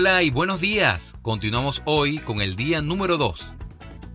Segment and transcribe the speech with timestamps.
[0.00, 1.18] Hola y buenos días.
[1.20, 3.52] Continuamos hoy con el día número 2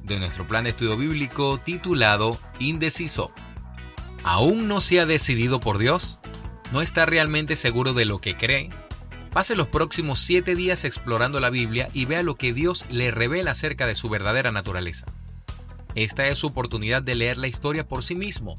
[0.02, 3.31] de nuestro plan de estudio bíblico titulado Indeciso.
[4.24, 6.20] ¿Aún no se ha decidido por Dios?
[6.71, 8.71] ¿No está realmente seguro de lo que cree?
[9.31, 13.52] Pase los próximos siete días explorando la Biblia y vea lo que Dios le revela
[13.52, 15.06] acerca de su verdadera naturaleza.
[15.94, 18.55] Esta es su oportunidad de leer la historia por sí mismo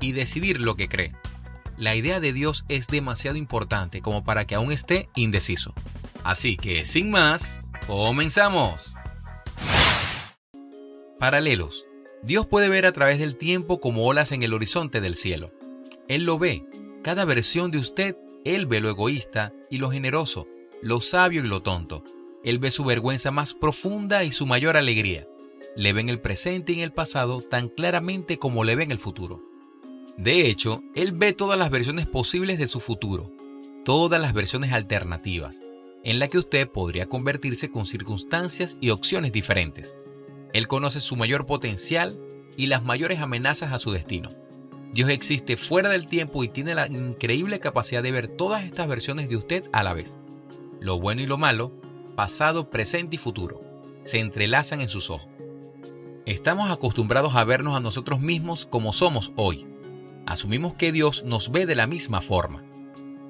[0.00, 1.14] y decidir lo que cree.
[1.78, 5.72] La idea de Dios es demasiado importante como para que aún esté indeciso.
[6.28, 8.94] Así que, sin más, comenzamos.
[11.18, 11.88] Paralelos.
[12.22, 15.50] Dios puede ver a través del tiempo como olas en el horizonte del cielo.
[16.06, 16.66] Él lo ve.
[17.02, 18.14] Cada versión de usted,
[18.44, 20.46] Él ve lo egoísta y lo generoso,
[20.82, 22.04] lo sabio y lo tonto.
[22.44, 25.26] Él ve su vergüenza más profunda y su mayor alegría.
[25.76, 28.90] Le ve en el presente y en el pasado tan claramente como le ve en
[28.90, 29.42] el futuro.
[30.18, 33.32] De hecho, Él ve todas las versiones posibles de su futuro,
[33.86, 35.62] todas las versiones alternativas,
[36.04, 39.96] en la que usted podría convertirse con circunstancias y opciones diferentes.
[40.52, 42.18] Él conoce su mayor potencial
[42.56, 44.30] y las mayores amenazas a su destino.
[44.92, 49.28] Dios existe fuera del tiempo y tiene la increíble capacidad de ver todas estas versiones
[49.28, 50.18] de usted a la vez.
[50.80, 51.72] Lo bueno y lo malo,
[52.16, 53.60] pasado, presente y futuro,
[54.04, 55.28] se entrelazan en sus ojos.
[56.24, 59.64] Estamos acostumbrados a vernos a nosotros mismos como somos hoy.
[60.26, 62.62] Asumimos que Dios nos ve de la misma forma.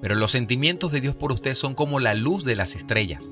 [0.01, 3.31] Pero los sentimientos de Dios por usted son como la luz de las estrellas.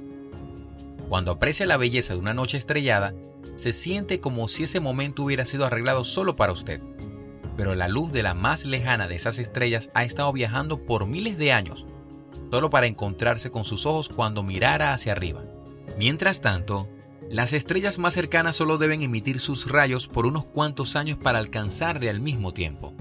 [1.09, 3.14] Cuando aprecia la belleza de una noche estrellada,
[3.55, 6.81] se siente como si ese momento hubiera sido arreglado solo para usted.
[7.56, 11.39] Pero la luz de la más lejana de esas estrellas ha estado viajando por miles
[11.39, 11.87] de años,
[12.50, 15.42] solo para encontrarse con sus ojos cuando mirara hacia arriba.
[15.97, 16.89] Mientras tanto,
[17.31, 22.11] las estrellas más cercanas solo deben emitir sus rayos por unos cuantos años para alcanzarle
[22.11, 22.94] al mismo tiempo.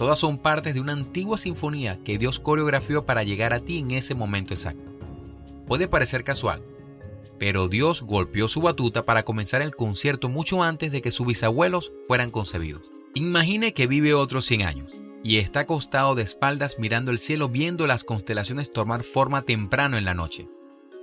[0.00, 3.90] Todas son partes de una antigua sinfonía que Dios coreografió para llegar a ti en
[3.90, 4.90] ese momento exacto.
[5.66, 6.62] Puede parecer casual,
[7.38, 11.92] pero Dios golpeó su batuta para comenzar el concierto mucho antes de que sus bisabuelos
[12.08, 12.90] fueran concebidos.
[13.14, 14.90] Imagine que vive otros 100 años
[15.22, 20.06] y está acostado de espaldas mirando el cielo viendo las constelaciones tomar forma temprano en
[20.06, 20.48] la noche.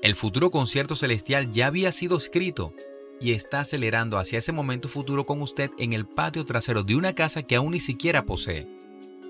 [0.02, 2.74] El futuro concierto celestial ya había sido escrito
[3.22, 7.14] y está acelerando hacia ese momento futuro con usted en el patio trasero de una
[7.14, 8.77] casa que aún ni siquiera posee.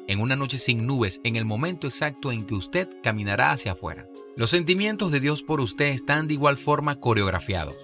[0.07, 4.07] En una noche sin nubes, en el momento exacto en que usted caminará hacia afuera.
[4.37, 7.75] Los sentimientos de Dios por usted están de igual forma coreografiados.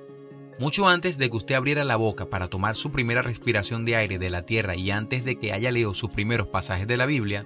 [0.57, 4.19] Mucho antes de que usted abriera la boca para tomar su primera respiración de aire
[4.19, 7.45] de la tierra y antes de que haya leído sus primeros pasajes de la Biblia,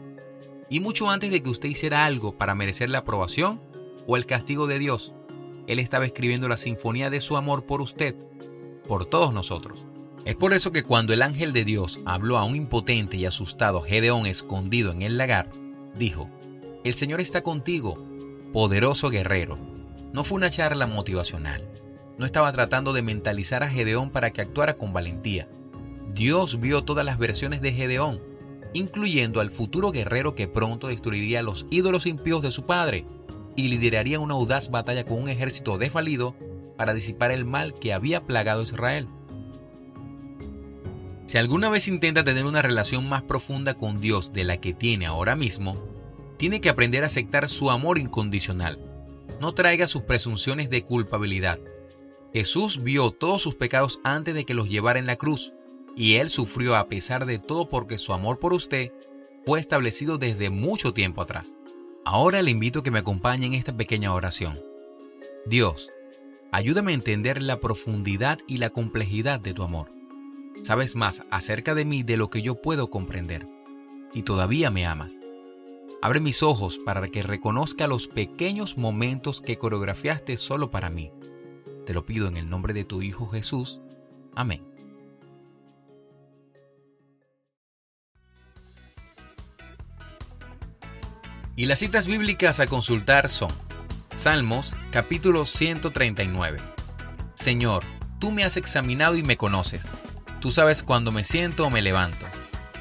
[0.69, 3.61] y mucho antes de que usted hiciera algo para merecer la aprobación
[4.05, 5.15] o el castigo de Dios,
[5.65, 8.15] Él estaba escribiendo la sinfonía de su amor por usted,
[8.87, 9.87] por todos nosotros.
[10.27, 13.81] Es por eso que cuando el ángel de Dios habló a un impotente y asustado
[13.81, 15.49] Gedeón escondido en el lagar,
[15.95, 16.29] dijo,
[16.83, 18.05] El Señor está contigo,
[18.51, 19.57] poderoso guerrero.
[20.11, 21.65] No fue una charla motivacional.
[22.17, 25.47] No estaba tratando de mentalizar a Gedeón para que actuara con valentía.
[26.13, 28.19] Dios vio todas las versiones de Gedeón,
[28.73, 33.05] incluyendo al futuro guerrero que pronto destruiría los ídolos impíos de su padre
[33.55, 36.35] y lideraría una audaz batalla con un ejército desvalido
[36.75, 39.07] para disipar el mal que había plagado a Israel.
[41.27, 45.05] Si alguna vez intenta tener una relación más profunda con Dios de la que tiene
[45.05, 45.75] ahora mismo,
[46.37, 48.79] tiene que aprender a aceptar su amor incondicional.
[49.41, 51.59] No traiga sus presunciones de culpabilidad.
[52.33, 55.51] Jesús vio todos sus pecados antes de que los llevara en la cruz,
[55.97, 58.93] y Él sufrió a pesar de todo porque su amor por usted
[59.45, 61.57] fue establecido desde mucho tiempo atrás.
[62.05, 64.61] Ahora le invito a que me acompañe en esta pequeña oración.
[65.45, 65.91] Dios,
[66.53, 69.96] ayúdame a entender la profundidad y la complejidad de tu amor.
[70.63, 73.47] Sabes más acerca de mí de lo que yo puedo comprender,
[74.13, 75.19] y todavía me amas.
[76.01, 81.11] Abre mis ojos para que reconozca los pequeños momentos que coreografiaste solo para mí.
[81.85, 83.81] Te lo pido en el nombre de tu Hijo Jesús.
[84.35, 84.61] Amén.
[91.55, 93.51] Y las citas bíblicas a consultar son
[94.15, 96.59] Salmos capítulo 139.
[97.33, 97.83] Señor,
[98.19, 99.97] tú me has examinado y me conoces.
[100.39, 102.25] Tú sabes cuando me siento o me levanto.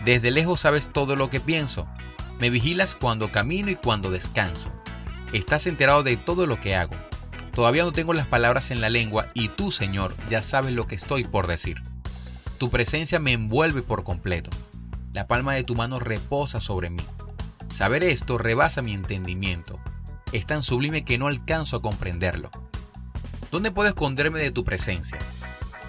[0.04, 1.88] Desde lejos sabes todo lo que pienso.
[2.38, 4.70] Me vigilas cuando camino y cuando descanso.
[5.32, 6.94] Estás enterado de todo lo que hago.
[7.52, 10.94] Todavía no tengo las palabras en la lengua y tú, Señor, ya sabes lo que
[10.94, 11.82] estoy por decir.
[12.58, 14.50] Tu presencia me envuelve por completo.
[15.14, 17.02] La palma de tu mano reposa sobre mí.
[17.72, 19.80] Saber esto rebasa mi entendimiento.
[20.32, 22.50] Es tan sublime que no alcanzo a comprenderlo.
[23.50, 25.18] ¿Dónde puedo esconderme de tu presencia?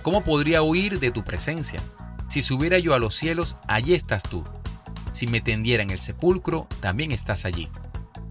[0.07, 1.81] ¿Cómo podría huir de tu presencia?
[2.29, 4.41] Si subiera yo a los cielos, allí estás tú.
[5.11, 7.67] Si me tendiera en el sepulcro, también estás allí.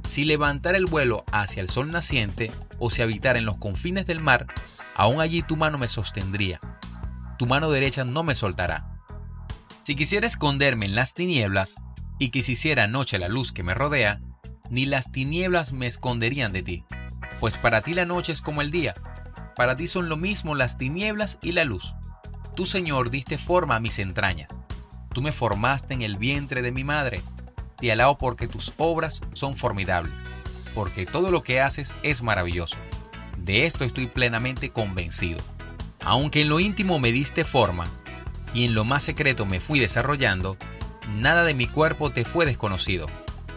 [0.09, 4.21] Si levantara el vuelo hacia el sol naciente o si habitara en los confines del
[4.21, 4.47] mar,
[4.95, 6.61] aún allí tu mano me sostendría.
[7.39, 9.03] Tu mano derecha no me soltará.
[9.83, 11.83] Si quisiera esconderme en las tinieblas
[12.19, 14.23] y que se hiciera noche la luz que me rodea,
[14.71, 16.85] ni las tinieblas me esconderían de ti,
[17.39, 18.95] pues para ti la noche es como el día,
[19.57, 21.95] para ti son lo mismo las tinieblas y la luz.
[22.55, 24.51] Tú, Señor, diste forma a mis entrañas.
[25.13, 27.23] Tú me formaste en el vientre de mi madre.
[27.79, 30.13] Te alabo porque tus obras son formidables,
[30.75, 32.77] porque todo lo que haces es maravilloso.
[33.39, 35.39] De esto estoy plenamente convencido.
[36.01, 37.87] Aunque en lo íntimo me diste forma
[38.53, 40.57] y en lo más secreto me fui desarrollando,
[41.09, 43.07] nada de mi cuerpo te fue desconocido.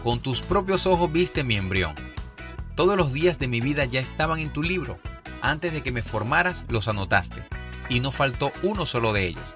[0.03, 1.95] Con tus propios ojos viste mi embrión.
[2.75, 4.97] Todos los días de mi vida ya estaban en tu libro.
[5.41, 7.45] Antes de que me formaras los anotaste
[7.89, 9.53] y no faltó uno solo de ellos.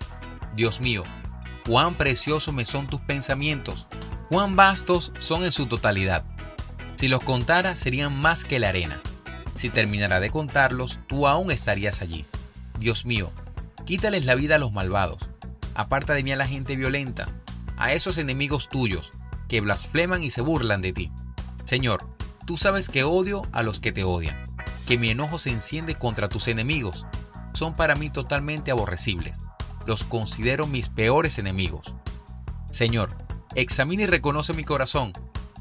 [0.55, 1.03] Dios mío,
[1.65, 3.87] cuán preciosos me son tus pensamientos,
[4.29, 6.23] cuán vastos son en su totalidad.
[6.95, 9.01] Si los contara serían más que la arena.
[9.55, 12.25] Si terminara de contarlos, tú aún estarías allí.
[12.79, 13.31] Dios mío,
[13.85, 15.29] quítales la vida a los malvados.
[15.75, 17.27] Aparta de mí a la gente violenta,
[17.77, 19.11] a esos enemigos tuyos,
[19.47, 21.11] que blasfeman y se burlan de ti.
[21.65, 22.07] Señor,
[22.45, 24.42] tú sabes que odio a los que te odian,
[24.85, 27.05] que mi enojo se enciende contra tus enemigos,
[27.53, 29.41] son para mí totalmente aborrecibles.
[29.85, 31.93] Los considero mis peores enemigos.
[32.71, 33.09] Señor,
[33.55, 35.13] examina y reconoce mi corazón.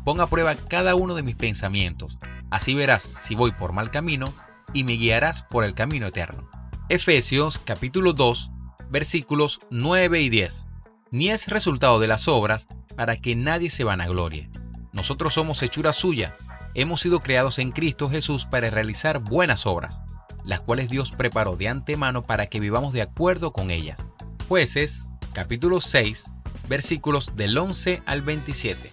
[0.05, 2.19] Ponga a prueba cada uno de mis pensamientos.
[2.51, 4.33] Así verás si voy por mal camino
[4.73, 6.49] y me guiarás por el camino eterno.
[6.89, 8.51] Efesios capítulo 2
[8.93, 10.67] versículos 9 y 10.
[11.11, 14.51] Ni es resultado de las obras para que nadie se vanaglorie.
[14.93, 16.37] Nosotros somos hechura suya,
[16.75, 20.03] hemos sido creados en Cristo Jesús para realizar buenas obras,
[20.45, 24.03] las cuales Dios preparó de antemano para que vivamos de acuerdo con ellas.
[24.49, 26.33] Jueces, capítulo 6,
[26.69, 28.91] versículos del 11 al 27.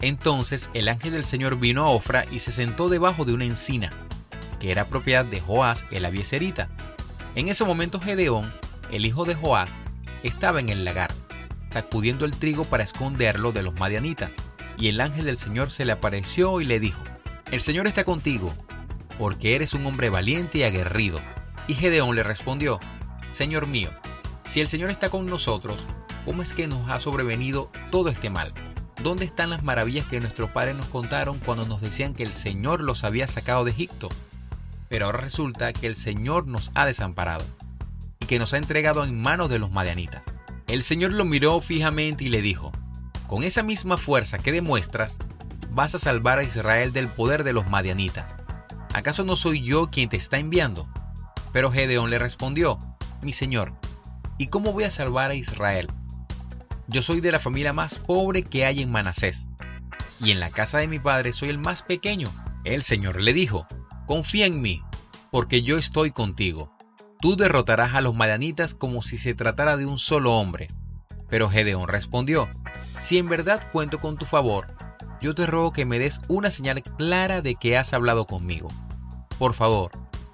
[0.00, 3.90] Entonces el ángel del Señor vino a Ofra y se sentó debajo de una encina,
[4.60, 6.68] que era propiedad de Joás el abieserita.
[7.34, 8.52] En ese momento Gedeón,
[8.90, 9.80] el hijo de Joás,
[10.22, 11.12] estaba en el lagar,
[11.70, 14.34] sacudiendo el trigo para esconderlo de los madianitas.
[14.78, 17.02] Y el ángel del Señor se le apareció y le dijo,
[17.50, 18.54] El Señor está contigo,
[19.18, 21.20] porque eres un hombre valiente y aguerrido.
[21.66, 22.78] Y Gedeón le respondió,
[23.32, 23.90] Señor mío,
[24.46, 25.80] si el Señor está con nosotros,
[26.24, 28.52] ¿cómo es que nos ha sobrevenido todo este mal?
[29.02, 32.80] ¿Dónde están las maravillas que nuestros padres nos contaron cuando nos decían que el Señor
[32.80, 34.08] los había sacado de Egipto?
[34.88, 37.44] Pero ahora resulta que el Señor nos ha desamparado
[38.20, 40.24] y que nos ha entregado en manos de los madianitas.
[40.66, 42.72] El Señor lo miró fijamente y le dijo,
[43.28, 45.18] con esa misma fuerza que demuestras,
[45.70, 48.36] vas a salvar a Israel del poder de los madianitas.
[48.92, 50.88] ¿acaso no soy yo quien te está enviando?
[51.52, 52.78] Pero Gedeón le respondió,
[53.22, 53.74] mi señor,
[54.38, 55.88] ¿y cómo voy a salvar a Israel?
[56.88, 59.50] Yo soy de la familia más pobre que hay en Manasés,
[60.20, 62.28] y en la casa de mi padre soy el más pequeño.
[62.64, 63.66] El Señor le dijo,
[64.06, 64.82] confía en mí,
[65.30, 66.72] porque yo estoy contigo.
[67.20, 70.70] Tú derrotarás a los madianitas como si se tratara de un solo hombre.
[71.28, 72.48] Pero Gedeón respondió,
[73.00, 74.66] si en verdad cuento con tu favor,
[75.20, 78.68] yo te ruego que me des una señal clara de que has hablado conmigo.
[79.38, 79.90] Por favor,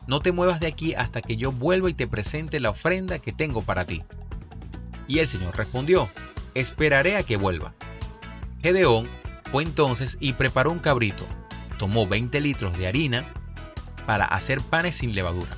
[0.06, 3.32] no te muevas de aquí hasta que yo vuelva y te presente la ofrenda que
[3.32, 4.02] tengo para ti.
[5.06, 6.11] Y el Señor respondió,
[6.55, 7.79] esperaré a que vuelvas.
[8.62, 9.08] Gedeón
[9.50, 11.24] fue entonces y preparó un cabrito,
[11.79, 13.27] tomó 20 litros de harina
[14.06, 15.50] para hacer panes sin levadura,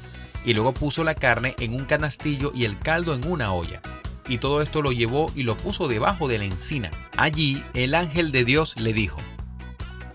[0.45, 3.81] y luego puso la carne en un canastillo y el caldo en una olla
[4.29, 6.91] y todo esto lo llevó y lo puso debajo de la encina.
[7.17, 9.21] Allí el ángel de Dios le dijo,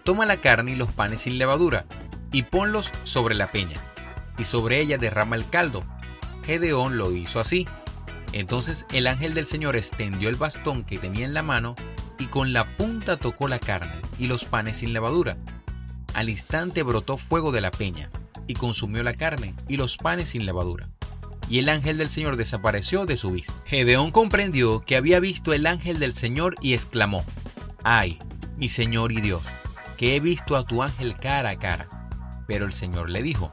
[0.04, 1.86] Toma la carne y los panes sin levadura,
[2.32, 3.80] y ponlos sobre la peña,
[4.38, 5.84] y sobre ella derrama el caldo.
[6.44, 7.68] Gedeón lo hizo así.
[8.34, 11.76] Entonces el ángel del Señor extendió el bastón que tenía en la mano,
[12.18, 15.38] y con la punta tocó la carne y los panes sin levadura.
[16.14, 18.10] Al instante brotó fuego de la peña,
[18.48, 20.90] y consumió la carne y los panes sin levadura
[21.52, 23.54] y el ángel del Señor desapareció de su vista.
[23.66, 27.26] Gedeón comprendió que había visto el ángel del Señor y exclamó,
[27.84, 28.20] Ay,
[28.56, 29.48] mi Señor y Dios,
[29.98, 31.90] que he visto a tu ángel cara a cara.
[32.48, 33.52] Pero el Señor le dijo,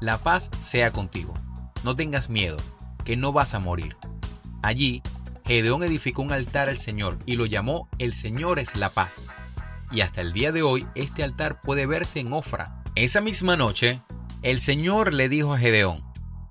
[0.00, 1.34] La paz sea contigo,
[1.84, 2.56] no tengas miedo,
[3.04, 3.96] que no vas a morir.
[4.60, 5.00] Allí,
[5.44, 9.28] Gedeón edificó un altar al Señor y lo llamó El Señor es la paz.
[9.92, 12.82] Y hasta el día de hoy este altar puede verse en Ofra.
[12.96, 14.02] Esa misma noche,
[14.42, 16.02] el Señor le dijo a Gedeón,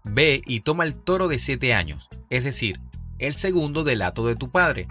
[0.06, 2.80] Ve y toma el toro de siete años, es decir,
[3.18, 4.88] el segundo del hato de tu padre.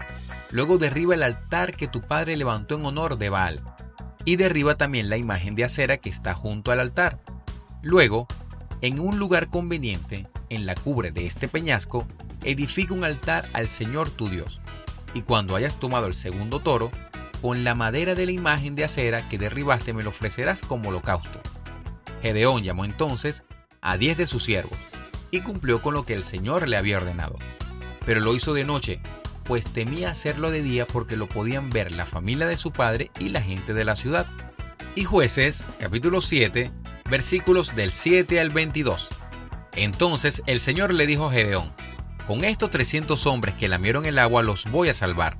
[0.51, 3.61] Luego derriba el altar que tu padre levantó en honor de Baal.
[4.25, 7.19] Y derriba también la imagen de acera que está junto al altar.
[7.81, 8.27] Luego,
[8.81, 12.05] en un lugar conveniente, en la cubre de este peñasco,
[12.43, 14.59] edifica un altar al Señor tu Dios.
[15.13, 16.91] Y cuando hayas tomado el segundo toro,
[17.41, 21.39] con la madera de la imagen de acera que derribaste me lo ofrecerás como holocausto.
[22.21, 23.43] Gedeón llamó entonces
[23.81, 24.77] a diez de sus siervos
[25.31, 27.37] y cumplió con lo que el Señor le había ordenado.
[28.05, 28.99] Pero lo hizo de noche,
[29.43, 33.29] pues temía hacerlo de día porque lo podían ver la familia de su padre y
[33.29, 34.27] la gente de la ciudad.
[34.95, 36.71] Y jueces, capítulo 7,
[37.09, 39.09] versículos del 7 al 22.
[39.75, 41.71] Entonces el Señor le dijo a Gedeón,
[42.27, 45.37] con estos 300 hombres que lamieron el agua los voy a salvar.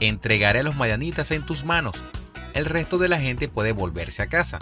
[0.00, 1.96] Entregaré a los mayanitas en tus manos.
[2.54, 4.58] El resto de la gente puede volverse a casa.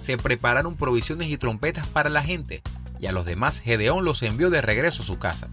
[0.00, 2.62] Se prepararon provisiones y trompetas para la gente,
[3.00, 5.48] y a los demás Gedeón los envió de regreso a su casa.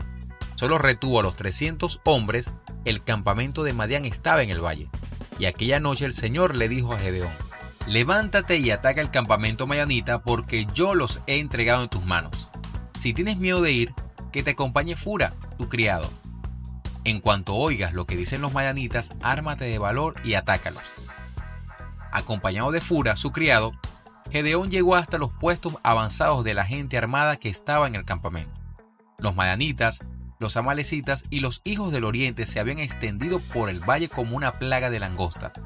[0.55, 2.51] Solo retuvo a los 300 hombres,
[2.83, 4.89] el campamento de Madián estaba en el valle.
[5.39, 7.31] Y aquella noche el Señor le dijo a Gedeón,
[7.85, 12.49] levántate y ataca el campamento mayanita porque yo los he entregado en tus manos.
[12.99, 13.93] Si tienes miedo de ir,
[14.31, 16.11] que te acompañe Fura, tu criado.
[17.03, 20.83] En cuanto oigas lo que dicen los mayanitas, ármate de valor y atácalos.
[22.11, 23.73] Acompañado de Fura, su criado,
[24.31, 28.59] Gedeón llegó hasta los puestos avanzados de la gente armada que estaba en el campamento.
[29.19, 30.01] Los mayanitas,
[30.39, 34.51] los amalecitas y los hijos del oriente se habían extendido por el valle como una
[34.51, 35.61] plaga de langostas.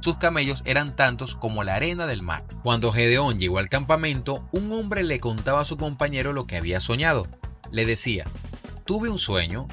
[0.00, 2.44] Sus camellos eran tantos como la arena del mar.
[2.62, 6.80] Cuando Gedeón llegó al campamento, un hombre le contaba a su compañero lo que había
[6.80, 7.26] soñado.
[7.70, 8.26] Le decía,
[8.84, 9.66] tuve un sueño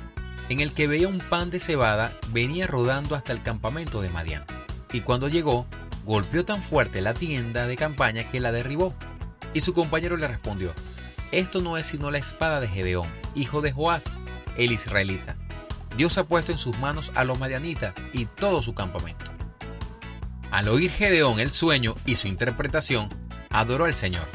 [0.50, 4.46] en el que veía un pan de cebada venía rodando hasta el campamento de Madián.
[4.92, 5.66] Y cuando llegó,
[6.06, 8.94] golpeó tan fuerte la tienda de campaña que la derribó.
[9.54, 10.74] Y su compañero le respondió,
[11.32, 14.06] esto no es sino la espada de Gedeón, hijo de Joás,
[14.58, 15.38] el israelita.
[15.96, 19.26] Dios ha puesto en sus manos a los madianitas y todo su campamento.
[20.52, 23.08] Al oír Gedeón el sueño y su interpretación,
[23.50, 24.28] adoró al Señor.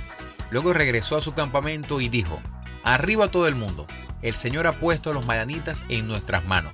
[0.51, 2.41] Luego regresó a su campamento y dijo,
[2.85, 3.87] Arriba todo el mundo,
[4.23, 6.73] el Señor ha puesto a los madianitas en nuestras manos.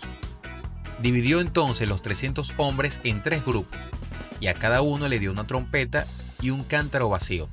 [1.00, 3.76] Dividió entonces los 300 hombres en tres grupos,
[4.42, 6.08] y a cada uno le dio una trompeta
[6.40, 7.48] y un cántaro vacío,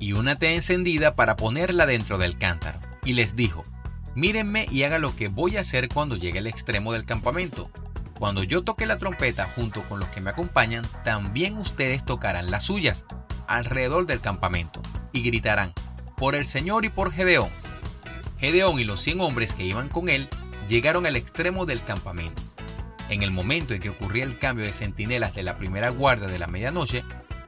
[0.00, 3.62] y una té encendida para ponerla dentro del cántaro, y les dijo,
[4.14, 7.70] mírenme y haga lo que voy a hacer cuando llegue al extremo del campamento.
[8.18, 12.64] Cuando yo toque la trompeta junto con los que me acompañan, también ustedes tocarán las
[12.64, 13.04] suyas
[13.46, 14.80] alrededor del campamento
[15.12, 15.74] y gritarán,
[16.16, 17.50] por el Señor y por Gedeón.
[18.38, 20.28] Gedeón y los cien hombres que iban con él
[20.68, 22.47] llegaron al extremo del campamento.
[23.08, 26.38] En el momento en que ocurría el cambio de centinelas de la primera guardia de
[26.38, 27.04] la medianoche,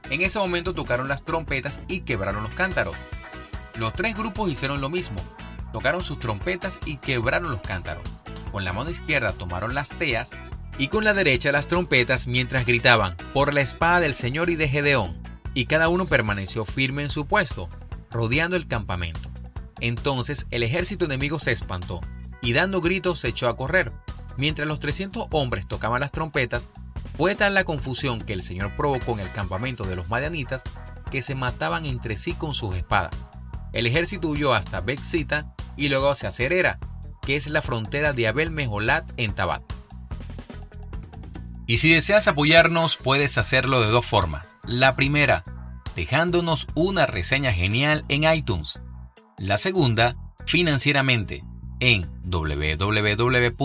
[0.09, 2.95] en ese momento tocaron las trompetas y quebraron los cántaros.
[3.75, 5.21] Los tres grupos hicieron lo mismo,
[5.71, 8.03] tocaron sus trompetas y quebraron los cántaros.
[8.51, 10.31] Con la mano izquierda tomaron las teas
[10.77, 14.67] y con la derecha las trompetas mientras gritaban, por la espada del Señor y de
[14.67, 15.21] Gedeón,
[15.53, 17.69] y cada uno permaneció firme en su puesto,
[18.09, 19.29] rodeando el campamento.
[19.79, 22.01] Entonces el ejército enemigo se espantó,
[22.41, 23.91] y dando gritos se echó a correr.
[24.41, 26.71] Mientras los 300 hombres tocaban las trompetas,
[27.15, 30.63] fue tal la confusión que el Señor provocó en el campamento de los madianitas
[31.11, 33.15] que se mataban entre sí con sus espadas.
[33.71, 36.79] El ejército huyó hasta Bexita y luego hacia Cerera,
[37.21, 39.61] que es la frontera de Abel Mejolat en Tabat.
[41.67, 44.57] Y si deseas apoyarnos, puedes hacerlo de dos formas.
[44.63, 45.43] La primera,
[45.95, 48.81] dejándonos una reseña genial en iTunes.
[49.37, 50.15] La segunda,
[50.47, 51.43] financieramente,
[51.81, 53.57] en www.anchor.fm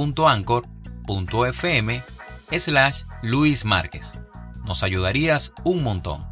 [2.58, 4.18] slash Luis Márquez.
[4.64, 6.26] Nos ayudarías un montón.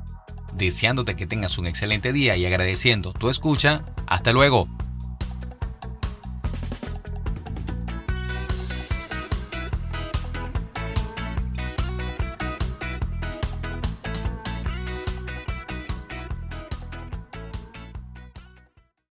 [0.54, 4.68] Deseándote que tengas un excelente día y agradeciendo tu escucha, hasta luego.